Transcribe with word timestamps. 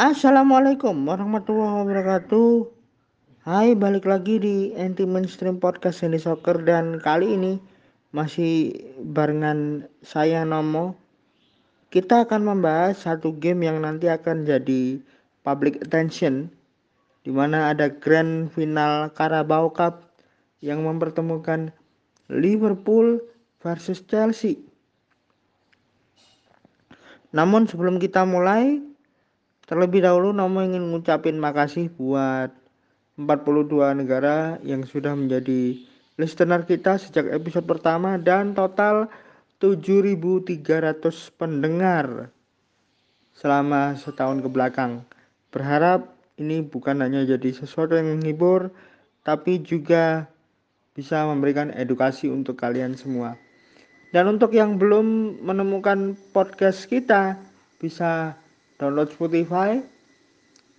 Assalamualaikum 0.00 0.96
warahmatullahi 1.04 1.84
wabarakatuh. 1.84 2.72
Hai, 3.44 3.76
balik 3.76 4.08
lagi 4.08 4.40
di 4.40 4.72
anti 4.72 5.04
mainstream 5.04 5.60
podcast 5.60 6.00
ini 6.00 6.16
soccer 6.16 6.64
dan 6.64 6.96
kali 7.04 7.36
ini 7.36 7.60
masih 8.16 8.72
barengan 8.96 9.92
saya 10.00 10.48
Nomo. 10.48 10.96
Kita 11.92 12.24
akan 12.24 12.48
membahas 12.48 13.04
satu 13.04 13.36
game 13.36 13.68
yang 13.68 13.84
nanti 13.84 14.08
akan 14.08 14.48
jadi 14.48 15.04
public 15.44 15.84
attention 15.84 16.48
di 17.20 17.36
mana 17.36 17.68
ada 17.68 17.92
grand 17.92 18.48
final 18.56 19.12
Carabao 19.12 19.68
Cup 19.68 20.16
yang 20.64 20.80
mempertemukan 20.80 21.76
Liverpool 22.32 23.20
versus 23.60 24.00
Chelsea. 24.08 24.64
Namun 27.36 27.68
sebelum 27.68 28.00
kita 28.00 28.24
mulai, 28.24 28.80
terlebih 29.70 30.02
dahulu 30.02 30.34
Nomo 30.34 30.66
ingin 30.66 30.90
ngucapin 30.90 31.38
makasih 31.38 31.94
buat 31.94 32.50
42 33.14 34.02
negara 34.02 34.58
yang 34.66 34.82
sudah 34.82 35.14
menjadi 35.14 35.78
listener 36.18 36.66
kita 36.66 36.98
sejak 36.98 37.30
episode 37.30 37.70
pertama 37.70 38.18
dan 38.18 38.50
total 38.50 39.06
7.300 39.62 40.58
pendengar 41.38 42.34
selama 43.38 43.94
setahun 43.94 44.42
ke 44.42 44.50
belakang. 44.50 45.06
Berharap 45.54 46.18
ini 46.34 46.66
bukan 46.66 47.06
hanya 47.06 47.22
jadi 47.22 47.54
sesuatu 47.54 47.94
yang 47.94 48.18
menghibur, 48.18 48.74
tapi 49.22 49.62
juga 49.62 50.26
bisa 50.98 51.22
memberikan 51.30 51.70
edukasi 51.70 52.26
untuk 52.26 52.58
kalian 52.58 52.98
semua. 52.98 53.38
Dan 54.10 54.34
untuk 54.34 54.50
yang 54.50 54.82
belum 54.82 55.38
menemukan 55.46 56.18
podcast 56.34 56.90
kita, 56.90 57.38
bisa 57.78 58.34
download 58.80 59.12
Spotify, 59.12 59.84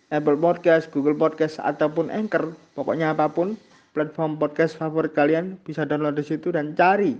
Apple 0.09 0.41
Podcast, 0.41 0.89
Google 0.89 1.15
Podcast, 1.15 1.61
ataupun 1.61 2.09
Anchor. 2.09 2.57
Pokoknya 2.73 3.13
apa 3.13 3.29
pun 3.29 3.53
platform 3.93 4.41
podcast 4.41 4.75
favorit 4.75 5.13
kalian 5.13 5.61
bisa 5.61 5.85
download 5.85 6.17
di 6.17 6.25
situ 6.25 6.49
dan 6.49 6.73
cari 6.73 7.13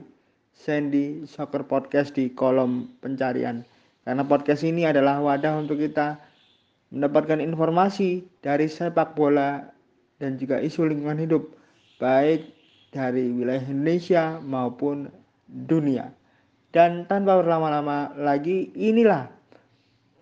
Sandy 0.52 1.24
Soccer 1.30 1.64
Podcast 1.64 2.18
di 2.18 2.34
kolom 2.34 2.90
pencarian. 3.00 3.62
Karena 4.02 4.26
podcast 4.26 4.66
ini 4.66 4.90
adalah 4.90 5.22
wadah 5.22 5.62
untuk 5.62 5.78
kita 5.78 6.18
mendapatkan 6.92 7.40
informasi 7.40 8.26
dari 8.42 8.68
sepak 8.68 9.14
bola 9.16 9.64
dan 10.18 10.36
juga 10.42 10.60
isu 10.60 10.90
lingkungan 10.90 11.22
hidup 11.22 11.44
baik 12.02 12.50
dari 12.92 13.32
wilayah 13.32 13.64
Indonesia 13.70 14.24
maupun 14.42 15.08
dunia. 15.48 16.12
Dan 16.72 17.06
tanpa 17.08 17.40
berlama-lama 17.40 18.16
lagi 18.16 18.72
inilah 18.76 19.28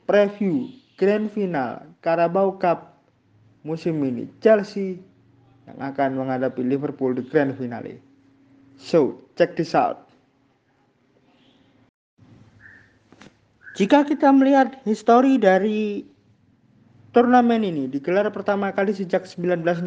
preview 0.09 0.65
grand 0.97 1.29
final 1.29 1.85
Carabao 2.02 2.57
Cup 2.57 2.97
musim 3.61 4.02
ini 4.02 4.25
Chelsea 4.41 4.97
yang 5.69 5.77
akan 5.77 6.17
menghadapi 6.17 6.65
Liverpool 6.65 7.13
di 7.13 7.21
grand 7.29 7.53
finale. 7.53 8.02
So, 8.81 9.21
check 9.37 9.53
this 9.53 9.77
out. 9.77 10.09
Jika 13.77 14.02
kita 14.02 14.33
melihat 14.33 14.81
histori 14.89 15.37
dari 15.37 16.02
turnamen 17.13 17.61
ini 17.61 17.85
digelar 17.85 18.25
pertama 18.33 18.73
kali 18.73 18.97
sejak 18.97 19.30
1960 19.30 19.85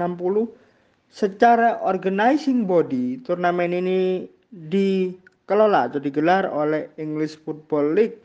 secara 1.10 1.82
organizing 1.82 2.62
body 2.62 3.20
turnamen 3.26 3.74
ini 3.74 4.30
dikelola 4.54 5.90
atau 5.90 5.98
digelar 5.98 6.46
oleh 6.46 6.88
English 6.94 7.36
Football 7.42 7.98
League 7.98 8.21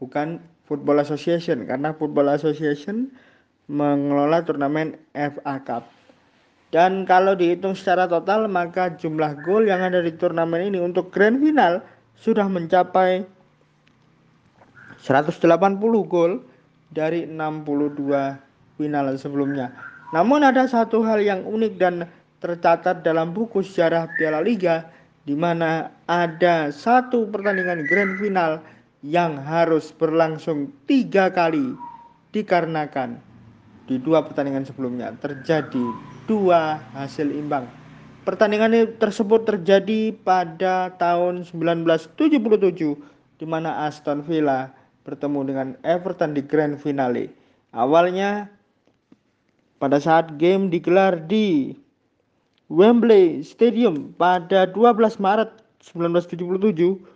bukan 0.00 0.42
Football 0.64 1.04
Association 1.04 1.68
karena 1.68 1.92
Football 1.94 2.32
Association 2.32 3.12
mengelola 3.68 4.44
turnamen 4.44 4.96
FA 5.12 5.56
Cup. 5.64 5.84
Dan 6.74 7.06
kalau 7.06 7.38
dihitung 7.38 7.78
secara 7.78 8.10
total 8.10 8.50
maka 8.50 8.90
jumlah 8.98 9.38
gol 9.46 9.70
yang 9.70 9.78
ada 9.84 10.02
di 10.02 10.10
turnamen 10.10 10.74
ini 10.74 10.82
untuk 10.82 11.14
grand 11.14 11.38
final 11.38 11.78
sudah 12.18 12.50
mencapai 12.50 13.22
180 15.04 15.38
gol 16.10 16.42
dari 16.90 17.28
62 17.30 18.80
final 18.80 19.06
sebelumnya. 19.14 19.70
Namun 20.10 20.42
ada 20.42 20.66
satu 20.66 21.02
hal 21.06 21.22
yang 21.22 21.46
unik 21.46 21.74
dan 21.78 22.06
tercatat 22.42 23.06
dalam 23.06 23.30
buku 23.30 23.62
sejarah 23.62 24.10
Piala 24.18 24.42
Liga 24.42 24.88
di 25.24 25.32
mana 25.32 25.88
ada 26.04 26.68
satu 26.68 27.24
pertandingan 27.30 27.88
grand 27.88 28.20
final 28.20 28.60
yang 29.04 29.36
harus 29.36 29.92
berlangsung 29.92 30.72
tiga 30.88 31.28
kali 31.28 31.76
dikarenakan 32.32 33.20
di 33.84 34.00
dua 34.00 34.24
pertandingan 34.24 34.64
sebelumnya 34.64 35.12
terjadi 35.20 35.84
dua 36.24 36.80
hasil 36.96 37.28
imbang. 37.28 37.68
Pertandingan 38.24 38.96
tersebut 38.96 39.44
terjadi 39.44 40.16
pada 40.24 40.96
tahun 40.96 41.44
1977 41.44 42.16
di 43.36 43.44
mana 43.44 43.84
Aston 43.84 44.24
Villa 44.24 44.72
bertemu 45.04 45.40
dengan 45.44 45.68
Everton 45.84 46.32
di 46.32 46.40
grand 46.40 46.80
finale. 46.80 47.28
Awalnya 47.76 48.48
pada 49.76 50.00
saat 50.00 50.40
game 50.40 50.72
digelar 50.72 51.20
di 51.28 51.76
Wembley 52.72 53.44
Stadium 53.44 54.16
pada 54.16 54.64
12 54.64 55.20
Maret 55.20 55.52
1977 55.92 57.13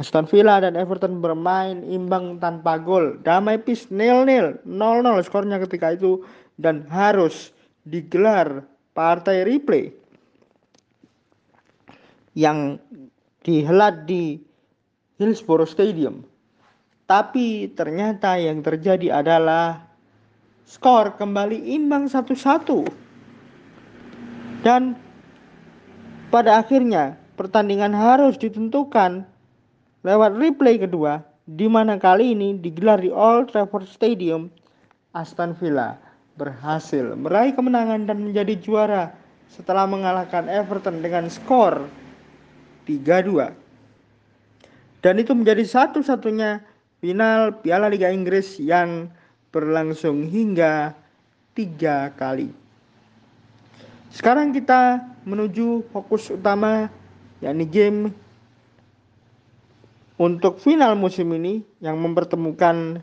Aston 0.00 0.24
Villa 0.24 0.56
dan 0.62 0.72
Everton 0.72 1.20
bermain 1.20 1.84
imbang 1.84 2.40
tanpa 2.40 2.80
gol. 2.80 3.20
Damai 3.20 3.60
pis 3.60 3.92
nil-nil, 3.92 4.56
0-0 4.64 5.26
skornya 5.28 5.60
ketika 5.60 5.92
itu 5.92 6.24
dan 6.56 6.88
harus 6.88 7.52
digelar 7.84 8.64
partai 8.96 9.44
replay 9.44 9.92
yang 12.32 12.80
dihelat 13.44 14.08
di 14.08 14.40
Hillsborough 15.20 15.68
Stadium. 15.68 16.24
Tapi 17.04 17.68
ternyata 17.76 18.40
yang 18.40 18.64
terjadi 18.64 19.20
adalah 19.20 19.84
skor 20.64 21.20
kembali 21.20 21.76
imbang 21.76 22.08
satu-satu. 22.08 22.88
Dan 24.64 24.96
pada 26.32 26.62
akhirnya 26.64 27.18
pertandingan 27.36 27.92
harus 27.92 28.40
ditentukan 28.40 29.28
lewat 30.02 30.38
replay 30.38 30.78
kedua 30.78 31.22
di 31.46 31.66
mana 31.66 31.98
kali 31.98 32.34
ini 32.34 32.58
digelar 32.58 33.02
di 33.02 33.10
Old 33.10 33.50
Trafford 33.50 33.90
Stadium 33.90 34.50
Aston 35.14 35.54
Villa 35.58 35.98
berhasil 36.38 37.14
meraih 37.18 37.54
kemenangan 37.54 38.06
dan 38.06 38.22
menjadi 38.22 38.54
juara 38.58 39.14
setelah 39.50 39.84
mengalahkan 39.86 40.46
Everton 40.46 41.02
dengan 41.02 41.26
skor 41.26 41.86
3-2 42.86 43.62
dan 45.02 45.14
itu 45.18 45.34
menjadi 45.34 45.66
satu-satunya 45.66 46.62
final 47.02 47.58
Piala 47.58 47.90
Liga 47.90 48.06
Inggris 48.14 48.62
yang 48.62 49.10
berlangsung 49.50 50.30
hingga 50.30 50.94
tiga 51.58 52.14
kali. 52.14 52.54
Sekarang 54.14 54.54
kita 54.54 55.02
menuju 55.26 55.90
fokus 55.90 56.30
utama 56.30 56.86
yakni 57.42 57.66
game 57.66 58.00
untuk 60.22 60.62
final 60.62 60.94
musim 60.94 61.34
ini 61.34 61.66
yang 61.82 61.98
mempertemukan 61.98 63.02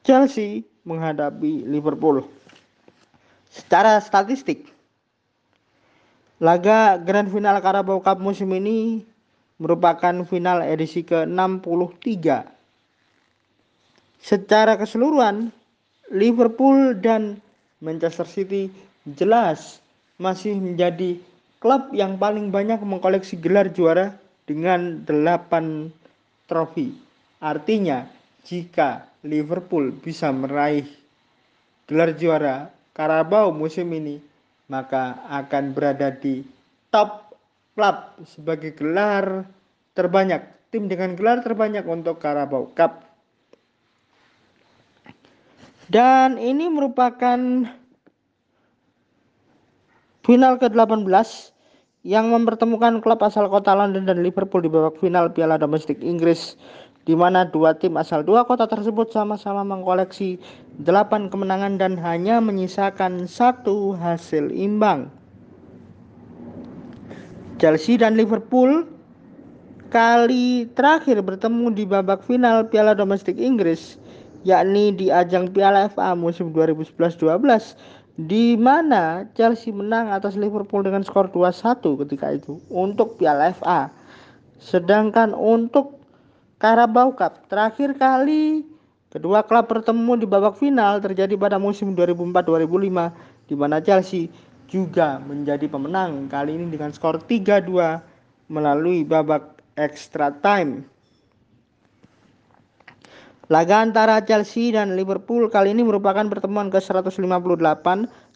Chelsea 0.00 0.64
menghadapi 0.88 1.68
Liverpool. 1.68 2.24
Secara 3.52 4.00
statistik, 4.00 4.72
laga 6.40 6.96
Grand 7.04 7.28
Final 7.28 7.60
Carabao 7.60 8.00
Cup 8.00 8.16
musim 8.16 8.48
ini 8.56 9.04
merupakan 9.60 10.24
final 10.24 10.64
edisi 10.64 11.04
ke-63. 11.04 12.48
Secara 14.24 14.80
keseluruhan, 14.80 15.52
Liverpool 16.08 16.96
dan 16.96 17.36
Manchester 17.84 18.24
City 18.24 18.72
jelas 19.20 19.84
masih 20.16 20.56
menjadi 20.56 21.20
klub 21.60 21.92
yang 21.92 22.16
paling 22.16 22.48
banyak 22.48 22.80
mengkoleksi 22.80 23.36
gelar 23.36 23.68
juara 23.68 24.16
dengan 24.44 25.04
8 25.04 25.90
trofi. 26.48 26.92
Artinya, 27.40 28.04
jika 28.44 29.08
Liverpool 29.24 29.92
bisa 29.92 30.28
meraih 30.32 30.84
gelar 31.88 32.12
juara 32.16 32.68
Carabao 32.92 33.50
musim 33.50 33.88
ini, 33.92 34.20
maka 34.68 35.24
akan 35.28 35.74
berada 35.76 36.12
di 36.12 36.44
top 36.92 37.36
klub 37.74 38.14
sebagai 38.28 38.72
gelar 38.76 39.44
terbanyak, 39.96 40.70
tim 40.70 40.86
dengan 40.86 41.16
gelar 41.18 41.42
terbanyak 41.42 41.84
untuk 41.84 42.22
Carabao 42.22 42.70
Cup. 42.72 43.02
Dan 45.84 46.40
ini 46.40 46.72
merupakan 46.72 47.36
final 50.24 50.56
ke-18 50.56 51.53
yang 52.04 52.28
mempertemukan 52.28 53.00
klub 53.00 53.24
asal 53.24 53.48
kota 53.48 53.72
London 53.72 54.04
dan 54.04 54.20
Liverpool 54.20 54.60
di 54.60 54.68
babak 54.68 55.00
final 55.00 55.32
Piala 55.32 55.56
Domestik 55.56 56.04
Inggris 56.04 56.60
di 57.08 57.16
mana 57.16 57.48
dua 57.48 57.72
tim 57.72 57.96
asal 57.96 58.20
dua 58.20 58.44
kota 58.44 58.68
tersebut 58.68 59.12
sama-sama 59.12 59.64
mengkoleksi 59.64 60.36
8 60.84 61.32
kemenangan 61.32 61.80
dan 61.80 61.96
hanya 62.00 62.40
menyisakan 62.40 63.28
satu 63.28 63.96
hasil 63.96 64.52
imbang. 64.52 65.08
Chelsea 67.56 67.96
dan 67.96 68.20
Liverpool 68.20 68.84
kali 69.88 70.68
terakhir 70.76 71.24
bertemu 71.24 71.72
di 71.72 71.84
babak 71.88 72.20
final 72.24 72.68
Piala 72.68 72.92
Domestik 72.92 73.40
Inggris 73.40 73.96
yakni 74.44 74.92
di 74.92 75.08
ajang 75.08 75.48
Piala 75.56 75.88
FA 75.88 76.12
musim 76.12 76.52
2011-12 76.52 77.24
di 78.14 78.54
mana 78.54 79.26
Chelsea 79.34 79.74
menang 79.74 80.14
atas 80.14 80.38
Liverpool 80.38 80.86
dengan 80.86 81.02
skor 81.02 81.34
2-1 81.34 81.82
ketika 82.06 82.30
itu 82.30 82.62
untuk 82.70 83.18
Piala 83.18 83.50
FA. 83.50 83.90
Sedangkan 84.62 85.34
untuk 85.34 85.98
Carabao 86.62 87.12
Cup. 87.18 87.50
Terakhir 87.50 87.98
kali 87.98 88.62
kedua 89.10 89.42
klub 89.42 89.66
bertemu 89.66 90.12
di 90.22 90.26
babak 90.30 90.54
final 90.58 91.02
terjadi 91.02 91.34
pada 91.34 91.58
musim 91.58 91.92
2004-2005 91.98 93.50
di 93.50 93.54
mana 93.58 93.82
Chelsea 93.82 94.30
juga 94.70 95.18
menjadi 95.22 95.66
pemenang 95.66 96.30
kali 96.30 96.56
ini 96.56 96.70
dengan 96.70 96.94
skor 96.94 97.18
3-2 97.18 98.00
melalui 98.46 99.02
babak 99.02 99.58
extra 99.74 100.30
time. 100.38 100.86
Laga 103.52 103.84
antara 103.84 104.24
Chelsea 104.24 104.72
dan 104.72 104.96
Liverpool 104.96 105.52
kali 105.52 105.76
ini 105.76 105.84
merupakan 105.84 106.24
pertemuan 106.32 106.72
ke-158 106.72 107.86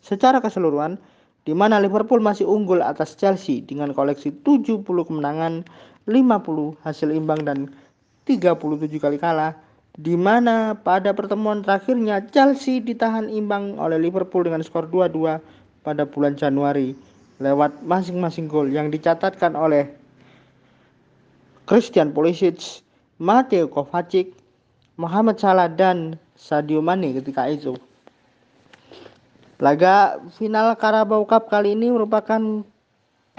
secara 0.05 0.37
keseluruhan 0.45 1.01
di 1.49 1.57
mana 1.57 1.81
Liverpool 1.81 2.21
masih 2.21 2.45
unggul 2.45 2.85
atas 2.85 3.17
Chelsea 3.17 3.65
dengan 3.65 3.97
koleksi 3.97 4.29
70 4.45 4.85
kemenangan, 4.85 5.65
50 6.05 6.77
hasil 6.85 7.09
imbang 7.09 7.41
dan 7.41 7.73
37 8.29 9.01
kali 9.01 9.17
kalah 9.17 9.57
di 9.97 10.13
mana 10.13 10.77
pada 10.77 11.17
pertemuan 11.17 11.65
terakhirnya 11.65 12.21
Chelsea 12.29 12.85
ditahan 12.85 13.33
imbang 13.33 13.81
oleh 13.81 13.97
Liverpool 13.97 14.45
dengan 14.45 14.61
skor 14.61 14.93
2-2 14.93 15.41
pada 15.89 16.05
bulan 16.05 16.37
Januari 16.37 16.93
lewat 17.41 17.81
masing-masing 17.81 18.45
gol 18.45 18.69
yang 18.69 18.93
dicatatkan 18.93 19.57
oleh 19.57 19.89
Christian 21.65 22.13
Pulisic, 22.13 22.85
Mateo 23.17 23.73
Kovacic, 23.73 24.37
Muhammad 24.99 25.39
Salah 25.39 25.71
dan 25.71 26.19
Sadio 26.35 26.83
Mane 26.83 27.15
ketika 27.15 27.47
itu. 27.47 27.79
Laga 29.63 30.19
final 30.35 30.75
Carabao 30.75 31.23
Cup 31.23 31.47
kali 31.47 31.79
ini 31.79 31.95
merupakan 31.95 32.67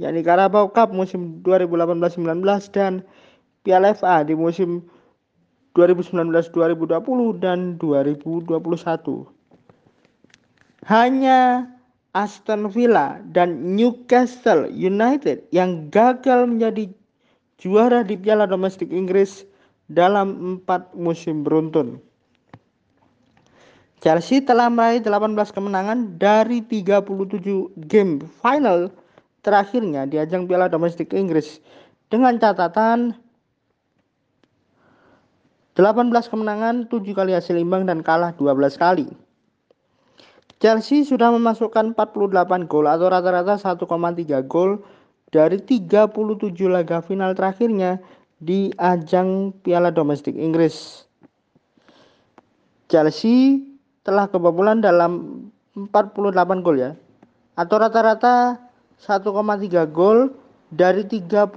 yakni 0.03 0.27
Carabao 0.27 0.67
Cup 0.71 0.91
musim 0.91 1.39
2018-19 1.47 2.43
dan 2.75 3.07
Piala 3.63 3.95
FA 3.95 4.27
di 4.27 4.35
musim 4.35 4.83
2019-2020 5.79 7.39
dan 7.39 7.79
2021. 7.79 9.42
Hanya 10.87 11.71
Aston 12.13 12.69
Villa 12.69 13.23
dan 13.31 13.79
Newcastle 13.79 14.69
United 14.69 15.47
yang 15.55 15.89
gagal 15.89 16.45
menjadi 16.45 16.91
juara 17.63 18.03
di 18.03 18.19
Piala 18.19 18.45
Domestik 18.45 18.91
Inggris 18.91 19.47
dalam 19.87 20.59
empat 20.59 20.91
musim 20.99 21.47
beruntun. 21.47 22.03
Chelsea 24.03 24.43
telah 24.43 24.67
meraih 24.67 24.99
18 24.99 25.55
kemenangan 25.55 26.19
dari 26.19 26.59
37 26.67 27.07
game 27.87 28.19
final 28.43 28.91
terakhirnya 29.47 30.11
di 30.11 30.19
ajang 30.19 30.51
Piala 30.51 30.67
Domestik 30.67 31.15
Inggris 31.15 31.63
dengan 32.11 32.35
catatan 32.43 33.15
18 35.79 36.13
kemenangan, 36.29 36.91
7 36.91 37.17
kali 37.17 37.33
hasil 37.33 37.57
imbang 37.57 37.89
dan 37.89 38.05
kalah 38.05 38.37
12 38.37 38.77
kali. 38.77 39.09
Chelsea 40.63 41.03
sudah 41.03 41.35
memasukkan 41.35 41.91
48 41.99 42.71
gol 42.71 42.87
atau 42.87 43.11
rata-rata 43.11 43.59
1,3 43.59 43.83
gol 44.47 44.79
dari 45.35 45.59
37 45.59 46.15
laga 46.71 47.03
final 47.03 47.35
terakhirnya 47.35 47.99
di 48.39 48.71
ajang 48.79 49.51
Piala 49.67 49.91
Domestik 49.91 50.39
Inggris. 50.39 51.03
Chelsea 52.87 53.59
telah 54.07 54.31
kebobolan 54.31 54.79
dalam 54.79 55.43
48 55.75 56.63
gol 56.63 56.79
ya 56.79 56.95
atau 57.59 57.77
rata-rata 57.83 58.63
1,3 59.03 59.35
gol 59.91 60.31
dari 60.71 61.03
37 61.03 61.51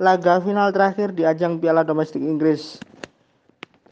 laga 0.00 0.40
final 0.40 0.72
terakhir 0.72 1.12
di 1.12 1.28
ajang 1.28 1.60
Piala 1.60 1.84
Domestik 1.84 2.24
Inggris. 2.24 2.80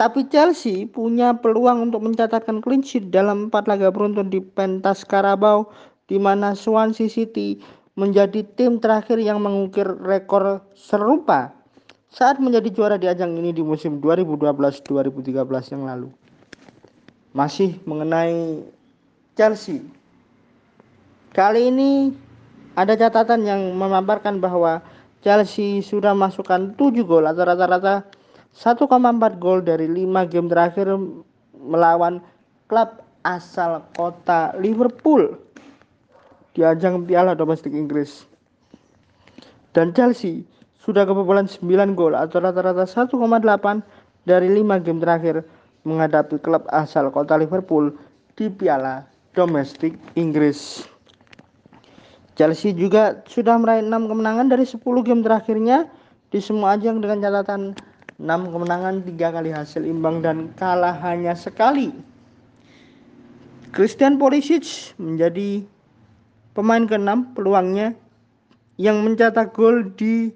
Tapi 0.00 0.24
Chelsea 0.32 0.88
punya 0.88 1.36
peluang 1.36 1.92
untuk 1.92 2.00
mencatatkan 2.00 2.64
clean 2.64 2.80
sheet 2.80 3.12
dalam 3.12 3.52
4 3.52 3.68
laga 3.68 3.92
beruntun 3.92 4.32
di 4.32 4.40
pentas 4.40 5.04
Carabao 5.04 5.68
di 6.08 6.16
mana 6.16 6.56
Swansea 6.56 7.04
City 7.04 7.60
menjadi 8.00 8.40
tim 8.56 8.80
terakhir 8.80 9.20
yang 9.20 9.44
mengukir 9.44 9.84
rekor 10.00 10.64
serupa 10.72 11.52
saat 12.08 12.40
menjadi 12.40 12.72
juara 12.72 12.96
di 12.96 13.12
ajang 13.12 13.36
ini 13.44 13.52
di 13.52 13.60
musim 13.60 14.00
2012-2013 14.00 15.76
yang 15.76 15.84
lalu 15.84 16.08
masih 17.36 17.76
mengenai 17.84 18.64
Chelsea. 19.36 19.84
Kali 21.36 21.68
ini 21.68 22.16
ada 22.72 22.96
catatan 22.96 23.44
yang 23.44 23.76
memaparkan 23.76 24.40
bahwa 24.40 24.80
Chelsea 25.20 25.84
sudah 25.84 26.16
masukkan 26.16 26.72
7 26.72 27.04
gol 27.04 27.28
atau 27.28 27.44
rata-rata 27.44 28.08
1,4 28.56 28.86
gol 29.38 29.62
dari 29.62 29.86
5 29.86 30.30
game 30.32 30.50
terakhir 30.50 30.90
melawan 31.54 32.18
klub 32.66 33.02
asal 33.22 33.84
kota 33.94 34.56
Liverpool 34.58 35.36
di 36.56 36.66
ajang 36.66 37.06
Piala 37.06 37.38
Domestik 37.38 37.70
Inggris. 37.70 38.26
Dan 39.70 39.94
Chelsea 39.94 40.42
sudah 40.82 41.06
kebobolan 41.06 41.46
9 41.46 41.94
gol 41.94 42.16
atau 42.18 42.42
rata-rata 42.42 42.88
1,8 42.88 43.14
dari 44.26 44.48
5 44.50 44.84
game 44.84 44.98
terakhir 44.98 45.46
menghadapi 45.86 46.42
klub 46.42 46.66
asal 46.74 47.08
kota 47.14 47.38
Liverpool 47.38 47.94
di 48.34 48.50
Piala 48.50 49.06
Domestik 49.32 49.94
Inggris. 50.18 50.82
Chelsea 52.34 52.72
juga 52.72 53.20
sudah 53.28 53.60
meraih 53.60 53.84
6 53.84 54.10
kemenangan 54.10 54.48
dari 54.48 54.64
10 54.64 54.80
game 55.04 55.22
terakhirnya 55.22 55.86
di 56.32 56.40
semua 56.40 56.74
ajang 56.74 56.98
dengan 57.04 57.20
catatan 57.20 57.76
6 58.20 58.52
kemenangan, 58.52 59.00
3 59.00 59.16
kali 59.16 59.50
hasil 59.50 59.88
imbang 59.88 60.20
dan 60.20 60.52
kalah 60.60 60.92
hanya 61.00 61.32
sekali. 61.32 61.96
Christian 63.72 64.20
Pulisic 64.20 64.92
menjadi 65.00 65.64
pemain 66.52 66.84
ke-6 66.84 67.32
peluangnya 67.32 67.96
yang 68.76 69.00
mencetak 69.00 69.56
gol 69.56 69.88
di 69.96 70.28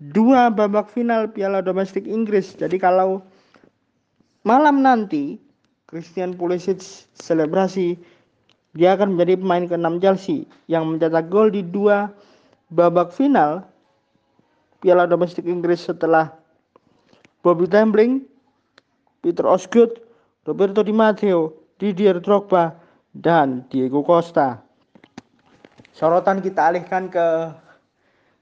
dua 0.00 0.48
babak 0.48 0.88
final 0.88 1.28
Piala 1.28 1.60
Domestik 1.60 2.08
Inggris. 2.08 2.56
Jadi 2.56 2.80
kalau 2.80 3.20
Malam 4.46 4.78
nanti 4.78 5.42
Christian 5.90 6.38
Pulisic 6.38 6.78
selebrasi 7.18 7.98
Dia 8.78 8.94
akan 8.94 9.18
menjadi 9.18 9.42
pemain 9.42 9.66
ke-6 9.66 9.98
Chelsea 9.98 10.46
yang 10.70 10.86
mencetak 10.86 11.26
gol 11.26 11.50
di 11.50 11.66
dua 11.66 12.14
babak 12.70 13.10
final 13.10 13.66
Piala 14.78 15.10
Domestik 15.10 15.50
Inggris 15.50 15.82
setelah 15.82 16.30
Bobby 17.46 17.70
Tambling, 17.70 18.26
Peter 19.22 19.46
Osgood, 19.46 20.02
Roberto 20.42 20.82
Di 20.82 20.90
Matteo, 20.90 21.54
Didier 21.78 22.18
Drogba, 22.18 22.74
dan 23.14 23.62
Diego 23.70 24.02
Costa. 24.02 24.58
Sorotan 25.94 26.42
kita 26.42 26.74
alihkan 26.74 27.06
ke 27.06 27.54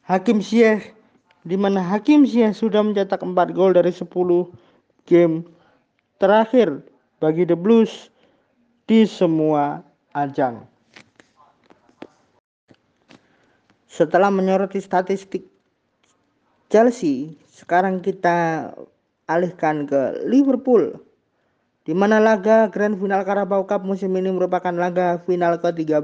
Hakim 0.08 0.40
Ziyech 0.40 0.96
di 1.44 1.52
mana 1.60 1.84
Hakim 1.84 2.24
Ziyech 2.24 2.56
sudah 2.56 2.80
mencetak 2.80 3.20
4 3.20 3.52
gol 3.52 3.76
dari 3.76 3.92
10 3.92 4.08
game 5.04 5.44
terakhir 6.16 6.80
bagi 7.20 7.44
The 7.44 7.60
Blues 7.60 8.08
di 8.88 9.04
semua 9.04 9.84
ajang. 10.16 10.64
Setelah 13.84 14.32
menyoroti 14.32 14.80
statistik 14.80 15.44
Chelsea, 16.72 17.36
sekarang 17.54 18.02
kita 18.02 18.72
alihkan 19.30 19.88
ke 19.88 20.20
Liverpool 20.28 20.92
di 21.84 21.92
mana 21.92 22.16
laga 22.16 22.72
Grand 22.72 22.96
Final 22.96 23.28
Carabao 23.28 23.68
Cup 23.68 23.84
musim 23.84 24.16
ini 24.16 24.32
merupakan 24.32 24.72
laga 24.72 25.20
final 25.28 25.60
ke-13 25.60 26.00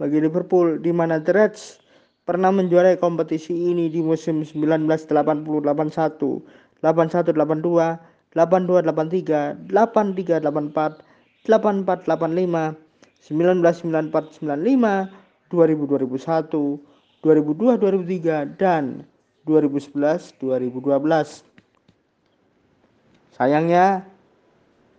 bagi 0.00 0.24
Liverpool 0.24 0.80
di 0.80 0.88
mana 0.88 1.20
The 1.20 1.36
Reds 1.36 1.84
pernah 2.24 2.48
menjuarai 2.48 2.96
kompetisi 2.96 3.52
ini 3.52 3.92
di 3.92 4.00
musim 4.00 4.40
1980-81, 4.46 6.80
81-82, 6.80 8.32
82-83, 8.32 9.68
83-84, 9.68 11.44
84-85, 11.44 12.72
1994-95, 13.20 15.12
2000-2001, 15.50 16.78
2002-2003, 17.20 18.56
dan 18.56 19.04
2011-2012. 19.44 21.49
Sayangnya, 23.40 24.04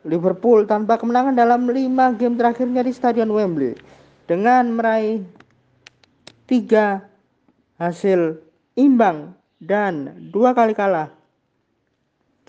Liverpool 0.01 0.65
tanpa 0.65 0.97
kemenangan 0.97 1.37
dalam 1.37 1.69
5 1.69 2.17
game 2.17 2.41
terakhirnya 2.41 2.81
di 2.81 2.89
Stadion 2.89 3.29
Wembley 3.29 3.77
dengan 4.25 4.73
meraih 4.73 5.21
3 6.49 7.05
hasil 7.77 8.41
imbang 8.81 9.37
dan 9.61 10.17
dua 10.33 10.57
kali 10.57 10.73
kalah. 10.73 11.13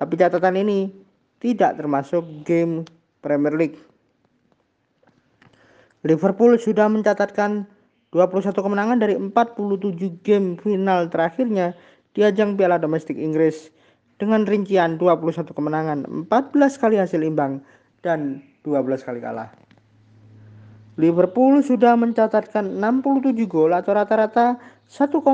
Tapi 0.01 0.17
catatan 0.17 0.57
ini 0.65 0.89
tidak 1.45 1.77
termasuk 1.77 2.25
game 2.49 2.89
Premier 3.21 3.53
League. 3.53 3.77
Liverpool 6.09 6.57
sudah 6.57 6.89
mencatatkan 6.89 7.69
21 8.17 8.49
kemenangan 8.49 8.97
dari 8.97 9.13
47 9.21 10.25
game 10.25 10.57
final 10.57 11.13
terakhirnya 11.13 11.77
di 12.17 12.25
ajang 12.25 12.57
Piala 12.57 12.81
Domestik 12.81 13.21
Inggris 13.21 13.69
dengan 14.23 14.47
rincian 14.47 15.03
21 15.03 15.51
kemenangan, 15.51 16.07
14 16.31 16.79
kali 16.79 16.95
hasil 17.03 17.27
imbang 17.27 17.59
dan 18.07 18.39
12 18.63 19.03
kali 19.03 19.19
kalah. 19.19 19.51
Liverpool 20.95 21.59
sudah 21.67 21.99
mencatatkan 21.99 22.79
67 22.79 23.35
gol 23.51 23.75
atau 23.75 23.99
rata-rata 23.99 24.63
1,5 24.87 25.27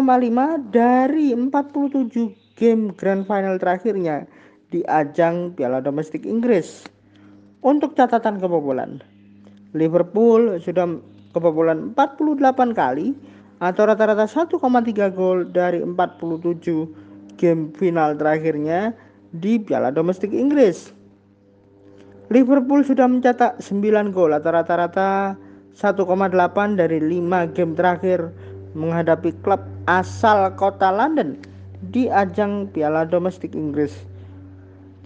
dari 0.72 1.36
47 1.36 2.56
game 2.56 2.96
Grand 2.96 3.28
Final 3.28 3.60
terakhirnya 3.60 4.24
di 4.72 4.80
ajang 4.88 5.52
Piala 5.52 5.84
Domestik 5.84 6.24
Inggris. 6.24 6.88
Untuk 7.60 7.92
catatan 7.92 8.40
kebobolan, 8.40 9.04
Liverpool 9.76 10.56
sudah 10.62 10.88
kebobolan 11.36 11.92
48 11.92 12.72
kali 12.72 13.12
atau 13.58 13.82
rata-rata 13.84 14.24
1,3 14.30 14.56
gol 15.12 15.50
dari 15.50 15.82
47 15.82 17.07
game 17.38 17.70
final 17.78 18.18
terakhirnya 18.18 18.92
di 19.32 19.62
Piala 19.62 19.94
Domestik 19.94 20.34
Inggris. 20.34 20.90
Liverpool 22.28 22.84
sudah 22.84 23.08
mencetak 23.08 23.56
9 23.62 24.12
gol 24.12 24.36
rata-rata 24.36 25.38
1,8 25.72 26.04
dari 26.76 26.98
5 27.00 27.54
game 27.56 27.72
terakhir 27.72 28.28
menghadapi 28.76 29.32
klub 29.40 29.64
asal 29.88 30.52
kota 30.58 30.92
London 30.92 31.40
di 31.88 32.10
ajang 32.12 32.68
Piala 32.68 33.08
Domestik 33.08 33.56
Inggris. 33.56 33.96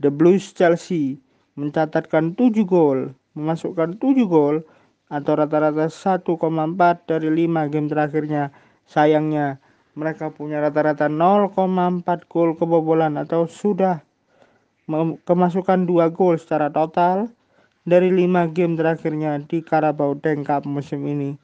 The 0.00 0.10
Blues 0.10 0.50
Chelsea 0.56 1.20
mencatatkan 1.54 2.34
7 2.34 2.64
gol, 2.64 3.12
memasukkan 3.36 4.00
7 4.00 4.24
gol 4.24 4.64
atau 5.12 5.32
rata-rata 5.36 5.86
1,4 5.86 6.32
dari 7.06 7.28
5 7.28 7.68
game 7.68 7.86
terakhirnya. 7.92 8.50
Sayangnya 8.88 9.61
mereka 9.92 10.32
punya 10.32 10.60
rata-rata 10.64 11.08
0,4 11.08 11.52
gol 12.32 12.56
kebobolan 12.56 13.20
atau 13.20 13.44
sudah 13.44 14.00
kemasukan 15.28 15.84
2 15.84 16.16
gol 16.16 16.40
secara 16.40 16.72
total 16.72 17.28
dari 17.84 18.08
5 18.08 18.56
game 18.56 18.74
terakhirnya 18.78 19.42
di 19.44 19.60
Carabao 19.60 20.16
Bank 20.16 20.48
Cup 20.48 20.64
musim 20.64 21.04
ini. 21.04 21.36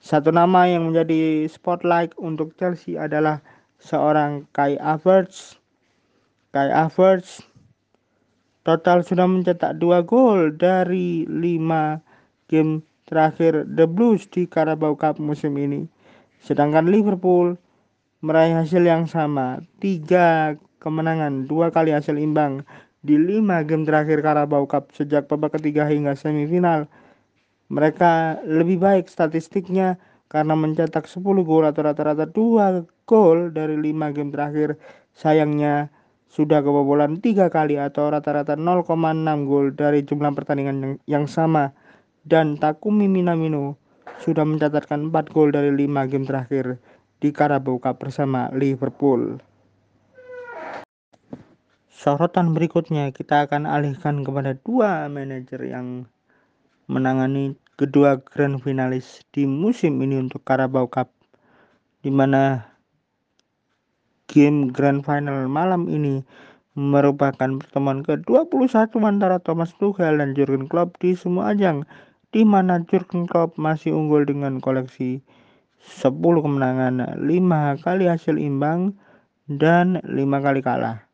Satu 0.00 0.32
nama 0.32 0.64
yang 0.64 0.88
menjadi 0.88 1.44
spotlight 1.44 2.16
untuk 2.16 2.56
Chelsea 2.56 2.96
adalah 2.96 3.44
seorang 3.80 4.48
Kai 4.54 4.80
Havertz. 4.80 5.60
Kai 6.56 6.72
Havertz 6.72 7.44
total 8.64 9.04
sudah 9.04 9.26
mencetak 9.28 9.76
2 9.76 10.08
gol 10.08 10.54
dari 10.56 11.28
5 11.28 12.48
game 12.48 12.80
terakhir 13.10 13.66
The 13.66 13.90
Blues 13.90 14.30
di 14.30 14.46
Carabao 14.46 14.94
Cup 14.94 15.18
musim 15.18 15.58
ini. 15.58 15.84
Sedangkan 16.40 16.88
Liverpool 16.88 17.58
meraih 18.20 18.52
hasil 18.52 18.84
yang 18.84 19.08
sama, 19.08 19.64
tiga 19.80 20.56
kemenangan, 20.80 21.48
dua 21.48 21.72
kali 21.72 21.92
hasil 21.92 22.20
imbang 22.20 22.64
di 23.00 23.16
lima 23.16 23.64
game 23.64 23.88
terakhir 23.88 24.20
Carabao 24.20 24.68
Cup 24.68 24.92
sejak 24.92 25.24
babak 25.24 25.56
ketiga 25.56 25.88
hingga 25.88 26.12
semifinal. 26.12 26.84
Mereka 27.72 28.44
lebih 28.44 28.82
baik 28.82 29.08
statistiknya 29.08 29.96
karena 30.28 30.54
mencetak 30.58 31.06
10 31.08 31.22
gol 31.46 31.64
atau 31.64 31.86
rata-rata 31.86 32.26
2 32.28 32.84
gol 33.06 33.54
dari 33.54 33.78
5 33.78 34.14
game 34.14 34.30
terakhir. 34.34 34.76
Sayangnya 35.16 35.88
sudah 36.28 36.60
kebobolan 36.60 37.22
3 37.22 37.48
kali 37.48 37.78
atau 37.78 38.10
rata-rata 38.10 38.58
0,6 38.58 39.48
gol 39.48 39.72
dari 39.74 40.02
jumlah 40.02 40.34
pertandingan 40.34 40.76
yang, 40.82 40.94
yang 41.06 41.24
sama. 41.30 41.72
Dan 42.26 42.60
Takumi 42.60 43.08
Minamino 43.08 43.80
sudah 44.20 44.44
mencatatkan 44.44 45.08
4 45.08 45.32
gol 45.32 45.54
dari 45.54 45.72
5 45.72 46.10
game 46.10 46.26
terakhir 46.26 46.76
di 47.20 47.36
Carabao 47.36 47.76
Cup 47.76 48.00
bersama 48.00 48.48
Liverpool. 48.56 49.38
Sorotan 51.92 52.56
berikutnya 52.56 53.12
kita 53.12 53.44
akan 53.44 53.68
alihkan 53.68 54.24
kepada 54.24 54.56
dua 54.56 55.04
manajer 55.12 55.60
yang 55.68 56.08
menangani 56.88 57.60
kedua 57.76 58.24
grand 58.24 58.56
finalis 58.64 59.20
di 59.36 59.44
musim 59.44 60.00
ini 60.00 60.16
untuk 60.16 60.40
Carabao 60.48 60.88
Cup 60.88 61.12
di 62.00 62.08
mana 62.08 62.64
game 64.32 64.72
grand 64.72 65.04
final 65.04 65.44
malam 65.44 65.92
ini 65.92 66.24
merupakan 66.72 67.60
pertemuan 67.60 68.00
ke-21 68.00 68.96
antara 69.04 69.36
Thomas 69.36 69.76
Tuchel 69.76 70.16
dan 70.16 70.32
Jurgen 70.32 70.70
Klopp 70.72 70.96
di 71.04 71.12
semua 71.12 71.52
ajang 71.52 71.84
di 72.32 72.48
mana 72.48 72.80
Jurgen 72.88 73.28
Klopp 73.28 73.60
masih 73.60 73.92
unggul 73.92 74.24
dengan 74.24 74.62
koleksi 74.62 75.20
10 75.80 76.44
kemenangan, 76.44 77.16
5 77.16 77.80
kali 77.80 78.04
hasil 78.06 78.36
imbang 78.36 78.92
dan 79.48 80.04
5 80.04 80.44
kali 80.44 80.60
kalah. 80.60 81.10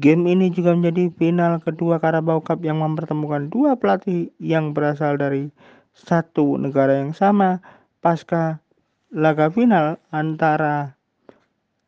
Game 0.00 0.24
ini 0.32 0.48
juga 0.48 0.72
menjadi 0.72 1.12
final 1.12 1.60
kedua 1.60 2.00
Carabao 2.00 2.40
Cup 2.40 2.64
yang 2.64 2.80
mempertemukan 2.80 3.52
dua 3.52 3.76
pelatih 3.76 4.32
yang 4.40 4.72
berasal 4.72 5.20
dari 5.20 5.52
satu 5.92 6.56
negara 6.56 7.04
yang 7.04 7.12
sama 7.12 7.60
pasca 8.00 8.64
laga 9.12 9.52
final 9.52 10.00
antara 10.08 10.96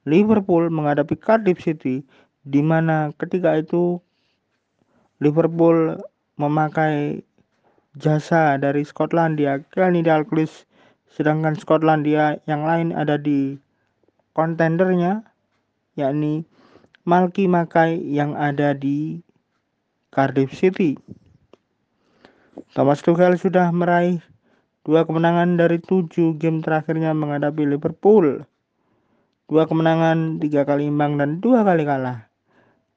Liverpool 0.04 0.68
menghadapi 0.68 1.16
Cardiff 1.16 1.64
City 1.64 2.04
di 2.44 2.60
mana 2.60 3.16
ketika 3.16 3.56
itu 3.56 4.02
Liverpool 5.22 5.96
memakai 6.36 7.24
jasa 7.96 8.60
dari 8.60 8.84
Skotlandia 8.84 9.64
Kenny 9.72 10.04
Dalglish 10.04 10.68
sedangkan 11.12 11.54
Skotlandia 11.60 12.40
yang 12.48 12.64
lain 12.64 12.96
ada 12.96 13.20
di 13.20 13.60
kontendernya 14.32 15.28
yakni 15.94 16.48
Malky 17.04 17.50
Makai 17.50 18.00
yang 18.00 18.32
ada 18.38 18.72
di 18.72 19.20
Cardiff 20.08 20.56
City. 20.56 20.96
Thomas 22.72 23.04
Tuchel 23.04 23.36
sudah 23.36 23.68
meraih 23.74 24.22
dua 24.86 25.04
kemenangan 25.04 25.60
dari 25.60 25.82
tujuh 25.82 26.38
game 26.40 26.64
terakhirnya 26.64 27.12
menghadapi 27.12 27.68
Liverpool. 27.68 28.46
Dua 29.50 29.68
kemenangan, 29.68 30.40
tiga 30.40 30.64
kali 30.64 30.88
imbang, 30.88 31.20
dan 31.20 31.42
dua 31.44 31.60
kali 31.66 31.84
kalah. 31.84 32.30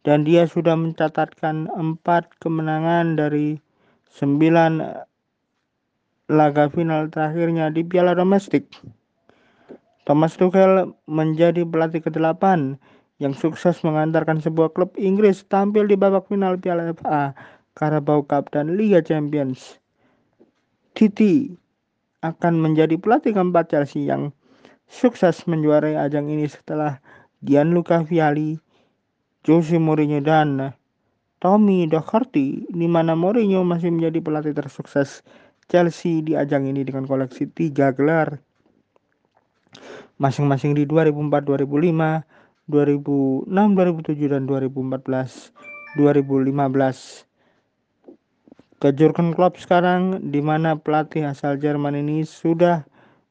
Dan 0.06 0.24
dia 0.24 0.46
sudah 0.46 0.78
mencatatkan 0.78 1.68
empat 1.74 2.38
kemenangan 2.40 3.20
dari 3.20 3.60
sembilan 4.14 5.04
laga 6.26 6.66
final 6.74 7.10
terakhirnya 7.14 7.70
di 7.70 7.86
piala 7.86 8.18
domestik. 8.18 8.66
Thomas 10.06 10.38
Tuchel 10.38 10.94
menjadi 11.10 11.66
pelatih 11.66 12.02
ke-8 12.06 12.78
yang 13.18 13.34
sukses 13.34 13.82
mengantarkan 13.82 14.38
sebuah 14.38 14.76
klub 14.76 14.94
Inggris 15.00 15.42
tampil 15.50 15.90
di 15.90 15.98
babak 15.98 16.30
final 16.30 16.60
Piala 16.62 16.94
FA, 16.94 17.34
Carabao 17.74 18.22
Cup, 18.22 18.54
dan 18.54 18.78
Liga 18.78 19.02
Champions. 19.02 19.80
Titi 20.94 21.50
akan 22.22 22.62
menjadi 22.62 22.98
pelatih 23.02 23.34
keempat 23.34 23.74
Chelsea 23.74 24.06
yang 24.06 24.30
sukses 24.86 25.46
menjuarai 25.50 25.98
ajang 25.98 26.30
ini 26.30 26.46
setelah 26.46 27.02
Gianluca 27.42 28.06
Vialli, 28.06 28.62
Jose 29.46 29.78
Mourinho, 29.78 30.22
dan 30.22 30.74
Tommy 31.42 31.86
Doherty, 31.86 32.66
di 32.70 32.88
mana 32.90 33.14
Mourinho 33.14 33.62
masih 33.62 33.94
menjadi 33.94 34.22
pelatih 34.22 34.54
tersukses 34.54 35.26
Chelsea 35.66 36.22
di 36.22 36.38
ajang 36.38 36.70
ini 36.70 36.86
dengan 36.86 37.10
koleksi 37.10 37.50
tiga 37.50 37.90
gelar 37.96 38.42
masing-masing 40.16 40.80
di 40.80 40.88
2004-2005, 40.88 42.24
2006, 42.72 43.52
2007 43.52 44.32
dan 44.32 44.48
2014, 44.48 45.52
2015. 46.00 47.28
Ke 48.76 48.92
Jurgen 48.92 49.32
Klopp 49.32 49.60
sekarang 49.60 50.32
di 50.32 50.44
mana 50.44 50.76
pelatih 50.76 51.28
asal 51.28 51.56
Jerman 51.60 51.96
ini 51.96 52.28
sudah 52.28 52.84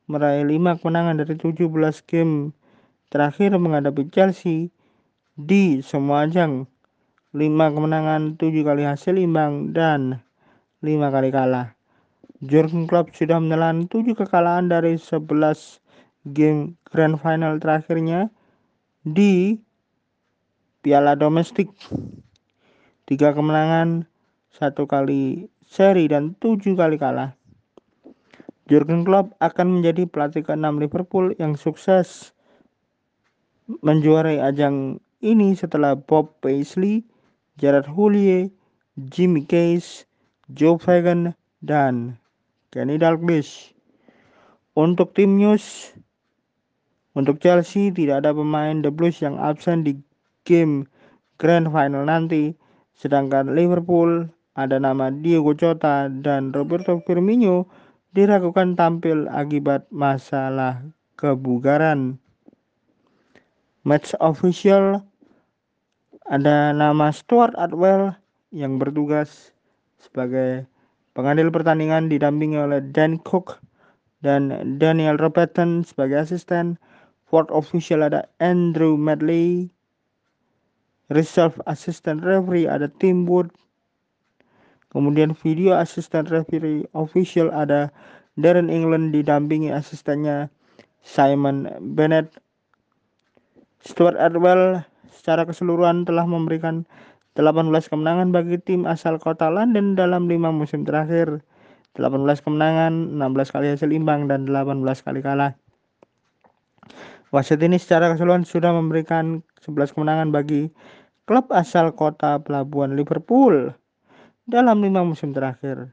meraih 0.09 0.45
5 0.45 0.81
kemenangan 0.81 1.21
dari 1.21 1.37
17 1.37 1.69
game 2.05 2.53
terakhir 3.13 3.53
menghadapi 3.57 4.09
Chelsea 4.13 4.73
di 5.37 5.81
semua 5.85 6.29
ajang. 6.29 6.67
5 7.35 7.75
kemenangan, 7.75 8.39
7 8.39 8.63
kali 8.63 8.87
hasil 8.87 9.19
imbang 9.19 9.75
dan 9.75 10.23
5 10.81 11.11
kali 11.11 11.35
kalah. 11.35 11.74
Jurgen 12.45 12.85
Klopp 12.85 13.17
sudah 13.17 13.41
menelan 13.41 13.89
7 13.89 14.13
kekalahan 14.13 14.69
dari 14.69 15.01
11 15.01 15.81
game 16.29 16.77
grand 16.93 17.17
final 17.17 17.57
terakhirnya 17.57 18.29
di 19.01 19.57
Piala 20.85 21.17
Domestik. 21.17 21.73
Tiga 23.09 23.33
kemenangan, 23.33 24.05
satu 24.53 24.85
kali 24.85 25.49
seri 25.65 26.05
dan 26.05 26.37
tujuh 26.37 26.77
kali 26.77 27.01
kalah. 27.01 27.33
Jurgen 28.69 29.09
Klopp 29.09 29.33
akan 29.41 29.81
menjadi 29.81 30.05
pelatih 30.05 30.45
ke-6 30.45 30.85
Liverpool 30.85 31.33
yang 31.41 31.57
sukses 31.57 32.37
menjuarai 33.81 34.45
ajang 34.45 35.01
ini 35.25 35.57
setelah 35.57 35.97
Bob 35.97 36.29
Paisley, 36.45 37.09
Gerard 37.57 37.89
Houllier, 37.89 38.53
Jimmy 39.09 39.49
Case, 39.49 40.05
Joe 40.53 40.77
Fagan, 40.77 41.33
dan 41.65 42.21
Kenny 42.75 42.99
Dalglish. 42.99 43.71
Untuk 44.75 45.15
tim 45.15 45.39
news, 45.39 45.95
untuk 47.15 47.39
Chelsea 47.39 47.95
tidak 47.95 48.27
ada 48.27 48.35
pemain 48.35 48.83
The 48.83 48.91
Blues 48.91 49.23
yang 49.23 49.39
absen 49.39 49.87
di 49.87 49.95
game 50.43 50.91
Grand 51.39 51.71
Final 51.71 52.11
nanti. 52.11 52.59
Sedangkan 52.99 53.55
Liverpool 53.55 54.27
ada 54.59 54.83
nama 54.83 55.15
Diego 55.15 55.55
Jota 55.55 56.11
dan 56.11 56.51
Roberto 56.51 56.99
Firmino 57.07 57.71
diragukan 58.11 58.75
tampil 58.75 59.31
akibat 59.31 59.87
masalah 59.95 60.83
kebugaran. 61.15 62.19
Match 63.87 64.19
official 64.19 65.07
ada 66.27 66.75
nama 66.75 67.15
Stuart 67.15 67.55
Atwell 67.55 68.19
yang 68.51 68.83
bertugas 68.83 69.55
sebagai 70.03 70.67
pengadil 71.15 71.49
pertandingan 71.49 72.11
didampingi 72.11 72.59
oleh 72.59 72.83
Dan 72.93 73.23
Cook 73.23 73.63
dan 74.21 74.51
Daniel 74.77 75.17
Robertson 75.17 75.87
sebagai 75.87 76.21
asisten. 76.21 76.77
Fourth 77.25 77.51
official 77.51 78.05
ada 78.05 78.27
Andrew 78.39 78.95
Medley. 78.95 79.73
Reserve 81.13 81.59
assistant 81.69 82.25
referee 82.25 82.67
ada 82.67 82.89
Tim 83.01 83.27
Wood. 83.27 83.53
Kemudian 84.95 85.35
video 85.35 85.75
assistant 85.75 86.31
referee 86.31 86.87
official 86.95 87.51
ada 87.51 87.91
Darren 88.39 88.71
England 88.71 89.15
didampingi 89.15 89.75
asistennya 89.75 90.47
Simon 91.03 91.69
Bennett. 91.95 92.31
Stuart 93.85 94.17
Atwell 94.17 94.81
secara 95.13 95.45
keseluruhan 95.45 96.09
telah 96.09 96.25
memberikan 96.25 96.89
18 97.35 97.91
kemenangan 97.91 98.31
bagi 98.31 98.63
tim 98.63 98.87
asal 98.87 99.19
kota 99.19 99.51
London 99.51 99.99
dalam 99.99 100.31
lima 100.31 100.55
musim 100.55 100.87
terakhir. 100.87 101.43
18 101.99 102.43
kemenangan, 102.43 103.19
16 103.19 103.55
kali 103.55 103.67
hasil 103.71 103.91
imbang, 103.95 104.27
dan 104.27 104.51
18 104.51 104.83
kali 105.03 105.23
kalah. 105.23 105.55
Wasit 107.35 107.59
ini 107.63 107.79
secara 107.79 108.15
keseluruhan 108.15 108.47
sudah 108.47 108.71
memberikan 108.71 109.43
11 109.63 109.95
kemenangan 109.95 110.31
bagi 110.31 110.71
klub 111.27 111.51
asal 111.51 111.91
kota 111.91 112.39
pelabuhan 112.39 112.95
Liverpool 112.95 113.75
dalam 114.47 114.83
lima 114.87 115.03
musim 115.03 115.35
terakhir. 115.35 115.91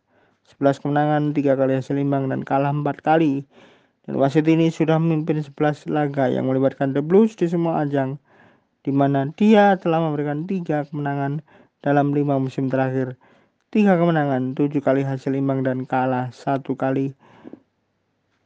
11 0.57 0.81
kemenangan, 0.85 1.33
3 1.33 1.57
kali 1.57 1.73
hasil 1.77 1.97
imbang 1.97 2.29
dan 2.29 2.45
kalah 2.45 2.69
4 2.69 3.01
kali. 3.01 3.45
Dan 4.05 4.17
wasit 4.17 4.45
ini 4.45 4.69
sudah 4.69 4.97
memimpin 4.97 5.41
11 5.41 5.89
laga 5.89 6.29
yang 6.29 6.49
melibatkan 6.49 6.93
The 6.93 7.01
Blues 7.01 7.37
di 7.37 7.45
semua 7.49 7.85
ajang, 7.85 8.17
di 8.81 8.89
mana 8.89 9.29
dia 9.37 9.77
telah 9.77 10.01
memberikan 10.01 10.49
3 10.49 10.89
kemenangan 10.89 11.45
dalam 11.85 12.13
5 12.13 12.41
musim 12.41 12.69
terakhir. 12.69 13.17
3 13.71 13.95
kemenangan, 13.95 14.57
7 14.57 14.83
kali 14.83 15.05
hasil 15.05 15.31
imbang 15.37 15.63
dan 15.63 15.85
kalah 15.87 16.33
1 16.33 16.75
kali. 16.75 17.13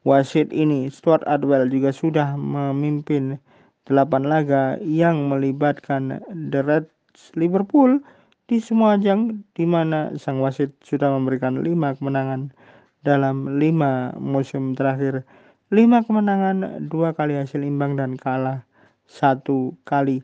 Wasit 0.06 0.54
ini, 0.54 0.86
Stuart 0.94 1.26
Atwell 1.26 1.66
juga 1.72 1.90
sudah 1.90 2.38
memimpin 2.38 3.42
8 3.90 4.22
laga 4.22 4.78
yang 4.86 5.26
melibatkan 5.26 6.22
The 6.30 6.62
Reds 6.62 7.34
Liverpool 7.34 8.06
di 8.46 8.62
semua 8.62 9.02
ajang 9.02 9.42
di 9.58 9.66
mana 9.66 10.14
sang 10.22 10.38
wasit 10.46 10.78
sudah 10.86 11.10
memberikan 11.10 11.66
5 11.66 11.98
kemenangan 11.98 12.54
dalam 13.02 13.58
5 13.58 14.22
musim 14.22 14.78
terakhir. 14.78 15.26
5 15.74 16.06
kemenangan, 16.06 16.86
2 16.86 17.18
kali 17.18 17.34
hasil 17.42 17.66
imbang 17.66 17.98
dan 17.98 18.14
kalah 18.14 18.62
satu 19.06 19.78
kali. 19.86 20.22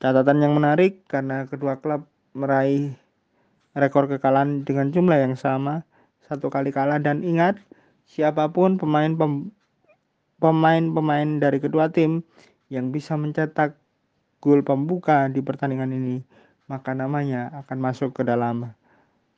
Catatan 0.00 0.40
yang 0.40 0.56
menarik 0.56 1.04
karena 1.04 1.44
kedua 1.44 1.80
klub 1.80 2.08
meraih 2.32 2.96
rekor 3.76 4.08
kekalahan 4.08 4.64
dengan 4.64 4.88
jumlah 4.94 5.18
yang 5.20 5.36
sama, 5.36 5.84
satu 6.24 6.48
kali 6.48 6.72
kalah 6.72 7.02
dan 7.02 7.20
ingat 7.20 7.60
siapa 8.08 8.48
pun 8.50 8.80
pemain 8.80 9.12
pemain-pemain 10.40 11.28
dari 11.38 11.58
kedua 11.60 11.92
tim 11.92 12.24
yang 12.72 12.94
bisa 12.94 13.18
mencetak 13.18 13.76
gol 14.40 14.64
pembuka 14.64 15.28
di 15.28 15.44
pertandingan 15.44 15.92
ini, 15.92 16.24
maka 16.64 16.96
namanya 16.96 17.52
akan 17.60 17.78
masuk 17.82 18.16
ke 18.16 18.22
dalam 18.24 18.72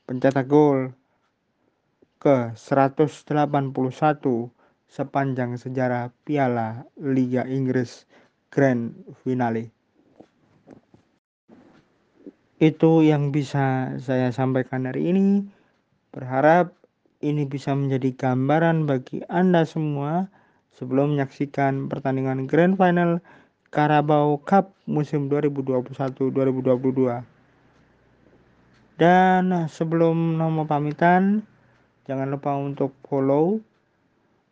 pencetak 0.06 0.46
gol 0.46 0.94
ke 2.22 2.54
181 2.54 3.74
sepanjang 4.86 5.58
sejarah 5.58 6.14
Piala 6.22 6.86
Liga 7.00 7.42
Inggris 7.48 8.06
Grand 8.52 8.92
Finale. 9.24 9.72
Itu 12.60 13.00
yang 13.00 13.32
bisa 13.32 13.96
saya 13.96 14.28
sampaikan 14.28 14.84
hari 14.84 15.08
ini. 15.08 15.48
Berharap 16.12 16.76
ini 17.24 17.48
bisa 17.48 17.72
menjadi 17.72 18.12
gambaran 18.12 18.84
bagi 18.84 19.24
Anda 19.32 19.64
semua 19.64 20.28
sebelum 20.76 21.16
menyaksikan 21.16 21.88
pertandingan 21.88 22.44
Grand 22.44 22.76
Final 22.76 23.24
Carabao 23.72 24.36
Cup 24.44 24.76
musim 24.84 25.32
2021-2022. 25.32 27.24
Dan 29.00 29.48
sebelum 29.72 30.36
nomor 30.36 30.68
pamitan, 30.68 31.40
jangan 32.04 32.28
lupa 32.28 32.52
untuk 32.52 32.92
follow 33.08 33.64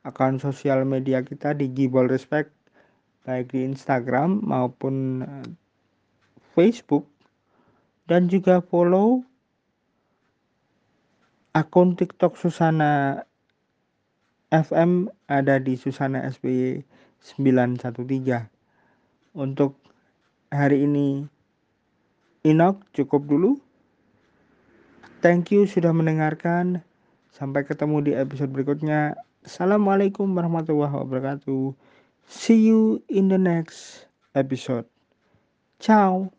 akun 0.09 0.41
sosial 0.41 0.89
media 0.89 1.21
kita 1.21 1.53
di 1.53 1.69
Gibol 1.69 2.09
Respect 2.09 2.60
baik 3.25 3.53
di 3.53 3.67
Instagram 3.67 4.45
maupun 4.45 5.25
eh, 5.25 5.49
Facebook 6.57 7.07
dan 8.11 8.27
juga 8.27 8.59
follow 8.65 9.23
akun 11.55 11.95
TikTok 11.99 12.39
Susana 12.39 13.23
FM 14.51 15.07
ada 15.31 15.63
di 15.63 15.79
Susana 15.79 16.27
SBY 16.27 16.83
913. 17.23 18.51
Untuk 19.31 19.79
hari 20.51 20.83
ini 20.91 21.23
Inok 22.41 22.81
cukup 22.97 23.29
dulu. 23.29 23.61
Thank 25.21 25.53
you 25.53 25.69
sudah 25.69 25.93
mendengarkan. 25.93 26.81
Sampai 27.31 27.69
ketemu 27.69 28.01
di 28.01 28.13
episode 28.17 28.49
berikutnya. 28.49 29.13
Assalamualaikum 29.45 30.25
warahmatullahi 30.33 31.05
wabarakatuh. 31.05 31.90
See 32.31 32.57
you 32.57 33.03
in 33.11 33.29
the 33.29 33.37
next 33.37 34.07
episode. 34.35 34.87
Ciao. 35.81 36.33